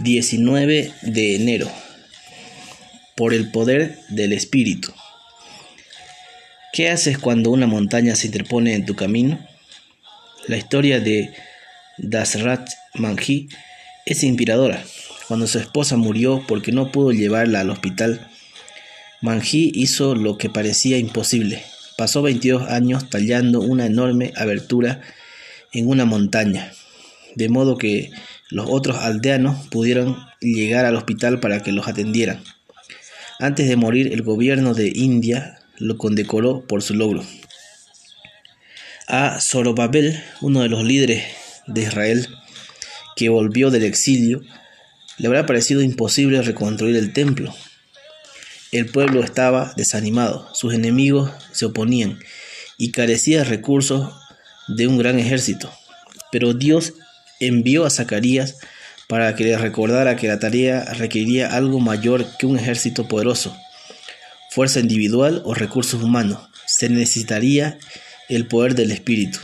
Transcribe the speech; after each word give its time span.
19 0.00 0.94
de 1.02 1.36
enero. 1.36 1.70
Por 3.16 3.34
el 3.34 3.50
poder 3.50 3.98
del 4.08 4.32
Espíritu. 4.32 4.94
¿Qué 6.72 6.88
haces 6.88 7.18
cuando 7.18 7.50
una 7.50 7.66
montaña 7.66 8.16
se 8.16 8.28
interpone 8.28 8.74
en 8.74 8.86
tu 8.86 8.96
camino? 8.96 9.38
La 10.46 10.56
historia 10.56 11.00
de 11.00 11.34
Dasrat 11.98 12.66
Manji 12.94 13.50
es 14.06 14.22
inspiradora. 14.22 14.82
Cuando 15.28 15.46
su 15.46 15.58
esposa 15.58 15.98
murió 15.98 16.44
porque 16.48 16.72
no 16.72 16.90
pudo 16.90 17.12
llevarla 17.12 17.60
al 17.60 17.68
hospital, 17.68 18.26
Manji 19.20 19.70
hizo 19.74 20.14
lo 20.14 20.38
que 20.38 20.48
parecía 20.48 20.96
imposible. 20.96 21.62
Pasó 21.98 22.22
22 22.22 22.70
años 22.70 23.10
tallando 23.10 23.60
una 23.60 23.84
enorme 23.84 24.32
abertura 24.36 25.02
en 25.72 25.88
una 25.88 26.06
montaña, 26.06 26.72
de 27.34 27.50
modo 27.50 27.76
que 27.76 28.10
los 28.50 28.66
otros 28.68 28.98
aldeanos 28.98 29.66
pudieron 29.68 30.16
llegar 30.40 30.84
al 30.84 30.96
hospital 30.96 31.40
para 31.40 31.62
que 31.62 31.72
los 31.72 31.88
atendieran. 31.88 32.42
Antes 33.38 33.68
de 33.68 33.76
morir, 33.76 34.12
el 34.12 34.22
gobierno 34.22 34.74
de 34.74 34.92
India 34.94 35.60
lo 35.78 35.96
condecoró 35.96 36.66
por 36.66 36.82
su 36.82 36.94
logro. 36.94 37.24
A 39.06 39.40
Zorobabel, 39.40 40.22
uno 40.40 40.60
de 40.60 40.68
los 40.68 40.84
líderes 40.84 41.24
de 41.66 41.82
Israel, 41.82 42.28
que 43.16 43.28
volvió 43.28 43.70
del 43.70 43.84
exilio, 43.84 44.42
le 45.18 45.26
habrá 45.26 45.46
parecido 45.46 45.82
imposible 45.82 46.42
reconstruir 46.42 46.96
el 46.96 47.12
templo. 47.12 47.54
El 48.72 48.86
pueblo 48.86 49.22
estaba 49.22 49.72
desanimado, 49.76 50.48
sus 50.54 50.74
enemigos 50.74 51.30
se 51.52 51.66
oponían 51.66 52.18
y 52.78 52.92
carecía 52.92 53.38
de 53.38 53.44
recursos 53.44 54.12
de 54.68 54.86
un 54.86 54.96
gran 54.96 55.18
ejército. 55.18 55.72
Pero 56.30 56.54
Dios 56.54 56.94
envió 57.40 57.84
a 57.84 57.90
Zacarías 57.90 58.56
para 59.08 59.34
que 59.34 59.44
le 59.44 59.58
recordara 59.58 60.14
que 60.14 60.28
la 60.28 60.38
tarea 60.38 60.84
requeriría 60.94 61.54
algo 61.54 61.80
mayor 61.80 62.26
que 62.38 62.46
un 62.46 62.58
ejército 62.58 63.08
poderoso, 63.08 63.56
fuerza 64.50 64.78
individual 64.78 65.42
o 65.44 65.54
recursos 65.54 66.02
humanos. 66.02 66.38
Se 66.66 66.88
necesitaría 66.88 67.78
el 68.28 68.46
poder 68.46 68.76
del 68.76 68.92
Espíritu. 68.92 69.40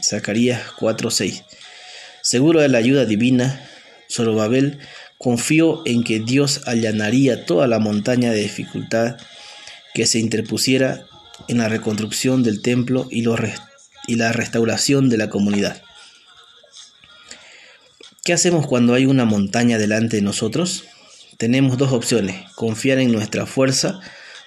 Zacarías 0.00 0.62
4:6. 0.78 1.42
Seguro 2.22 2.60
de 2.60 2.68
la 2.68 2.78
ayuda 2.78 3.04
divina, 3.04 3.68
Zorobabel 4.08 4.78
confió 5.18 5.82
en 5.86 6.04
que 6.04 6.20
Dios 6.20 6.62
allanaría 6.66 7.44
toda 7.44 7.66
la 7.66 7.78
montaña 7.78 8.30
de 8.30 8.42
dificultad 8.42 9.16
que 9.92 10.06
se 10.06 10.18
interpusiera 10.18 11.06
en 11.48 11.58
la 11.58 11.68
reconstrucción 11.68 12.42
del 12.42 12.62
templo 12.62 13.08
y, 13.10 13.24
y 14.06 14.14
la 14.14 14.32
restauración 14.32 15.08
de 15.08 15.18
la 15.18 15.28
comunidad. 15.28 15.82
¿Qué 18.30 18.34
hacemos 18.34 18.68
cuando 18.68 18.94
hay 18.94 19.06
una 19.06 19.24
montaña 19.24 19.76
delante 19.76 20.18
de 20.18 20.22
nosotros? 20.22 20.84
Tenemos 21.36 21.78
dos 21.78 21.90
opciones, 21.90 22.48
confiar 22.54 23.00
en 23.00 23.10
nuestra 23.10 23.44
fuerza 23.44 23.98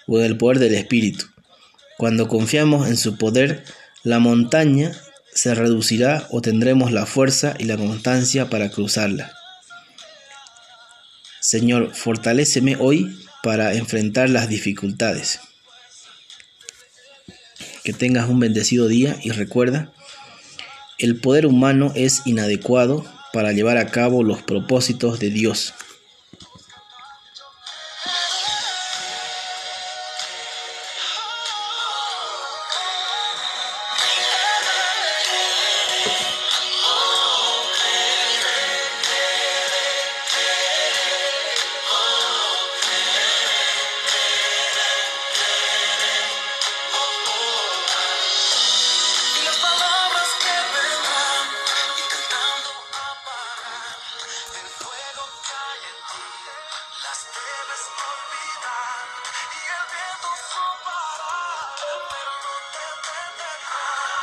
o 0.08 0.20
en 0.20 0.23
el 0.23 0.38
poder 0.38 0.59
del 0.59 0.75
Espíritu. 0.75 1.25
Cuando 1.98 2.30
confiamos 2.30 2.88
en 2.88 2.95
su 2.95 3.17
poder, 3.17 3.66
la 4.03 4.20
montaña 4.20 4.94
se 5.34 5.53
reducirá 5.53 6.28
o 6.31 6.42
tendremos 6.42 6.94
la 6.94 7.06
fuerza 7.06 7.56
y 7.59 7.66
la 7.66 7.75
constancia 7.75 8.50
para 8.50 8.70
cruzarla. 8.70 9.34
Señor, 11.42 11.94
fortaléceme 11.94 12.78
hoy 12.80 13.14
para 13.44 13.74
enfrentar 13.74 14.30
las 14.30 14.47
dificultades. 14.47 15.41
Que 17.84 17.91
tengas 17.91 18.30
un 18.30 18.40
bendecido 18.40 18.88
día 18.88 19.18
y 19.22 19.31
recuerda, 19.31 19.91
el 21.00 21.19
poder 21.19 21.46
humano 21.46 21.91
es 21.96 22.22
inadecuado 22.24 23.06
para 23.33 23.51
llevar 23.51 23.77
a 23.77 23.88
cabo 23.88 24.23
los 24.23 24.44
propósitos 24.44 25.19
de 25.19 25.31
Dios. 25.31 25.73